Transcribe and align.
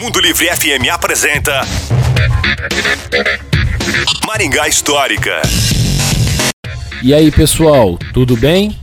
Mundo 0.00 0.20
Livre 0.20 0.46
FM 0.46 0.88
apresenta 0.92 1.66
Maringá 4.26 4.68
Histórica. 4.68 5.42
E 7.02 7.14
aí, 7.14 7.30
pessoal, 7.30 7.98
tudo 8.12 8.36
bem? 8.36 8.76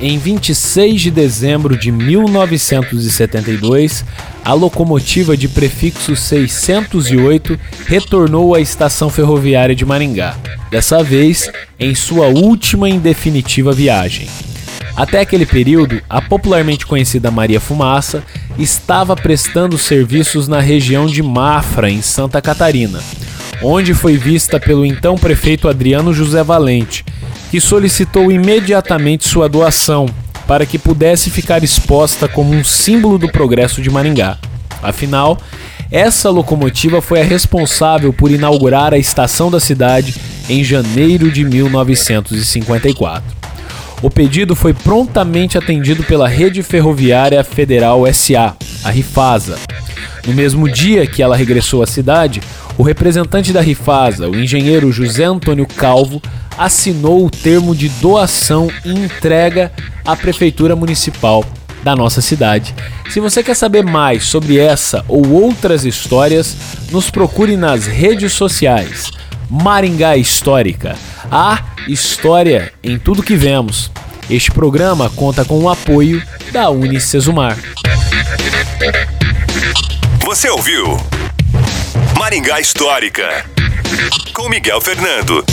Em 0.00 0.18
26 0.18 1.00
de 1.00 1.10
dezembro 1.10 1.74
de 1.76 1.92
1972, 1.92 4.04
a 4.44 4.52
locomotiva 4.52 5.34
de 5.36 5.48
prefixo 5.48 6.14
608 6.14 7.58
retornou 7.86 8.54
à 8.54 8.60
estação 8.60 9.08
ferroviária 9.08 9.74
de 9.74 9.86
Maringá, 9.86 10.36
dessa 10.70 11.02
vez 11.02 11.50
em 11.78 11.94
sua 11.94 12.26
última 12.26 12.90
e 12.90 12.98
definitiva 12.98 13.72
viagem. 13.72 14.28
Até 14.94 15.20
aquele 15.20 15.46
período, 15.46 16.02
a 16.08 16.20
popularmente 16.20 16.86
conhecida 16.86 17.30
Maria 17.30 17.60
Fumaça 17.60 18.22
estava 18.58 19.16
prestando 19.16 19.78
serviços 19.78 20.46
na 20.48 20.60
região 20.60 21.06
de 21.06 21.22
Mafra, 21.22 21.90
em 21.90 22.02
Santa 22.02 22.42
Catarina, 22.42 23.00
onde 23.62 23.94
foi 23.94 24.18
vista 24.18 24.60
pelo 24.60 24.84
então 24.84 25.16
prefeito 25.16 25.68
Adriano 25.68 26.12
José 26.12 26.42
Valente, 26.42 27.04
que 27.50 27.60
solicitou 27.60 28.30
imediatamente 28.30 29.26
sua 29.26 29.48
doação 29.48 30.06
para 30.46 30.66
que 30.66 30.78
pudesse 30.78 31.30
ficar 31.30 31.64
exposta 31.64 32.28
como 32.28 32.52
um 32.52 32.62
símbolo 32.62 33.16
do 33.18 33.30
progresso 33.30 33.80
de 33.80 33.88
Maringá. 33.88 34.36
Afinal, 34.82 35.38
essa 35.90 36.28
locomotiva 36.28 37.00
foi 37.00 37.20
a 37.20 37.24
responsável 37.24 38.12
por 38.12 38.30
inaugurar 38.30 38.92
a 38.92 38.98
estação 38.98 39.50
da 39.50 39.60
cidade 39.60 40.14
em 40.48 40.62
janeiro 40.64 41.30
de 41.30 41.44
1954. 41.44 43.41
O 44.02 44.10
pedido 44.10 44.56
foi 44.56 44.74
prontamente 44.74 45.56
atendido 45.56 46.02
pela 46.02 46.26
Rede 46.26 46.60
Ferroviária 46.60 47.44
Federal 47.44 48.02
SA, 48.12 48.56
a 48.82 48.90
Rifasa. 48.90 49.56
No 50.26 50.32
mesmo 50.32 50.68
dia 50.68 51.06
que 51.06 51.22
ela 51.22 51.36
regressou 51.36 51.84
à 51.84 51.86
cidade, 51.86 52.42
o 52.76 52.82
representante 52.82 53.52
da 53.52 53.60
Rifasa, 53.60 54.28
o 54.28 54.36
engenheiro 54.36 54.90
José 54.90 55.22
Antônio 55.22 55.66
Calvo, 55.66 56.20
assinou 56.58 57.24
o 57.24 57.30
termo 57.30 57.76
de 57.76 57.88
doação 57.88 58.68
e 58.84 58.90
entrega 58.90 59.70
à 60.04 60.16
Prefeitura 60.16 60.74
Municipal 60.74 61.44
da 61.84 61.94
nossa 61.94 62.20
cidade. 62.20 62.74
Se 63.08 63.20
você 63.20 63.40
quer 63.40 63.54
saber 63.54 63.84
mais 63.84 64.24
sobre 64.24 64.58
essa 64.58 65.04
ou 65.06 65.30
outras 65.30 65.84
histórias, 65.84 66.56
nos 66.90 67.08
procure 67.08 67.56
nas 67.56 67.86
redes 67.86 68.32
sociais. 68.32 69.12
Maringá 69.48 70.16
Histórica. 70.16 70.96
A 71.30 71.71
história 71.88 72.72
em 72.82 72.98
tudo 72.98 73.22
que 73.22 73.36
vemos. 73.36 73.90
Este 74.30 74.50
programa 74.50 75.10
conta 75.10 75.44
com 75.44 75.58
o 75.58 75.68
apoio 75.68 76.22
da 76.52 76.70
Unicesumar. 76.70 77.58
Você 80.24 80.48
ouviu 80.48 80.96
Maringá 82.18 82.60
Histórica 82.60 83.44
com 84.32 84.48
Miguel 84.48 84.80
Fernando. 84.80 85.44